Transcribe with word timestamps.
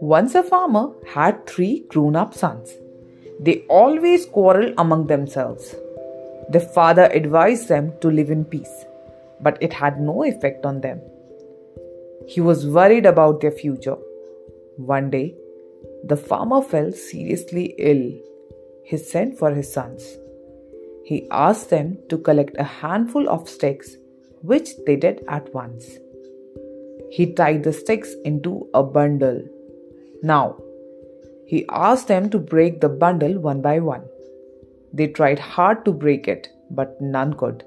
Once 0.00 0.34
a 0.34 0.42
farmer 0.42 0.90
had 1.06 1.46
three 1.46 1.84
grown 1.88 2.16
up 2.16 2.34
sons. 2.34 2.74
They 3.40 3.64
always 3.68 4.26
quarreled 4.26 4.74
among 4.78 5.06
themselves. 5.06 5.74
The 6.50 6.60
father 6.60 7.04
advised 7.04 7.68
them 7.68 7.92
to 8.00 8.08
live 8.08 8.30
in 8.30 8.44
peace, 8.44 8.84
but 9.40 9.62
it 9.62 9.72
had 9.72 10.00
no 10.00 10.24
effect 10.24 10.66
on 10.66 10.80
them. 10.80 11.00
He 12.28 12.40
was 12.40 12.66
worried 12.66 13.06
about 13.06 13.40
their 13.40 13.50
future. 13.50 13.96
One 14.76 15.10
day, 15.10 15.34
the 16.04 16.16
farmer 16.16 16.62
fell 16.62 16.92
seriously 16.92 17.74
ill. 17.78 18.12
He 18.84 18.96
sent 18.96 19.38
for 19.38 19.52
his 19.52 19.72
sons. 19.72 20.18
He 21.04 21.28
asked 21.30 21.70
them 21.70 21.98
to 22.08 22.18
collect 22.18 22.56
a 22.58 22.64
handful 22.64 23.28
of 23.28 23.48
sticks, 23.48 23.96
which 24.42 24.70
they 24.86 24.96
did 24.96 25.24
at 25.28 25.52
once. 25.54 25.98
He 27.10 27.32
tied 27.32 27.62
the 27.62 27.72
sticks 27.72 28.14
into 28.24 28.68
a 28.74 28.82
bundle. 28.82 29.42
Now, 30.22 30.56
he 31.46 31.66
asked 31.68 32.08
them 32.08 32.30
to 32.30 32.38
break 32.38 32.80
the 32.80 32.88
bundle 32.88 33.38
one 33.38 33.60
by 33.60 33.78
one. 33.80 34.04
They 34.92 35.08
tried 35.08 35.38
hard 35.38 35.84
to 35.84 35.92
break 35.92 36.28
it, 36.28 36.48
but 36.70 37.00
none 37.00 37.34
could. 37.34 37.64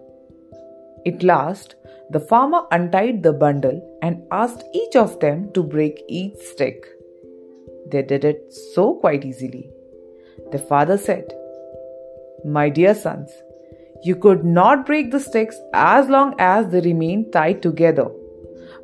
At 1.05 1.21
last, 1.21 1.75
the 2.09 2.19
farmer 2.19 2.63
untied 2.71 3.21
the 3.23 3.33
bundle 3.33 3.79
and 4.01 4.23
asked 4.31 4.63
each 4.73 4.95
of 4.95 5.19
them 5.19 5.51
to 5.53 5.61
break 5.61 6.03
each 6.07 6.37
stick. 6.37 6.87
They 7.91 8.01
did 8.01 8.25
it 8.25 8.53
so 8.73 8.95
quite 8.95 9.25
easily. 9.25 9.69
The 10.51 10.59
father 10.59 10.97
said, 10.97 11.33
My 12.43 12.69
dear 12.69 12.95
sons, 12.95 13.31
you 14.03 14.15
could 14.15 14.43
not 14.43 14.85
break 14.85 15.11
the 15.11 15.19
sticks 15.19 15.59
as 15.73 16.09
long 16.09 16.35
as 16.37 16.69
they 16.69 16.81
remained 16.81 17.31
tied 17.33 17.61
together, 17.61 18.07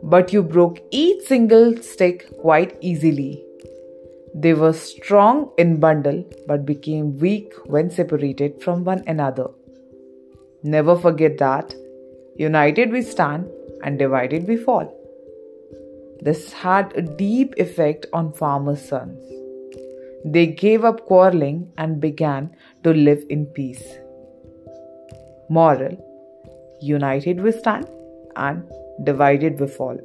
but 0.04 0.34
you 0.34 0.42
broke 0.42 0.80
each 0.92 1.28
single 1.28 1.78
stick 1.78 2.26
quite 2.40 2.78
easily. 2.82 3.44
They 4.34 4.54
were 4.54 4.74
strong 4.74 5.52
in 5.58 5.80
bundle 5.80 6.24
but 6.48 6.66
became 6.66 7.18
weak 7.18 7.54
when 7.66 7.90
separated 7.90 8.62
from 8.64 8.84
one 8.84 9.04
another. 9.08 9.48
Never 10.64 10.96
forget 10.96 11.38
that 11.40 11.76
united 12.38 12.92
we 12.92 13.02
stand 13.02 13.50
and 13.84 14.00
divided 14.00 14.48
we 14.48 14.56
fall. 14.58 14.98
This 16.22 16.54
had 16.54 16.96
a 16.96 17.02
deep 17.02 17.56
effect 17.58 18.06
on 18.14 18.32
farmers' 18.32 18.88
sons. 18.88 19.20
They 20.24 20.46
gave 20.48 20.86
up 20.86 21.06
quarreling 21.08 21.72
and 21.78 22.00
began 22.00 22.56
to 22.84 22.94
live 22.94 23.24
in 23.30 23.48
peace. 23.48 23.84
Moral 25.56 25.98
United 26.80 27.42
we 27.42 27.52
stand 27.52 27.88
and 28.36 28.72
divided 29.04 29.60
we 29.60 29.68
fall. 29.68 29.98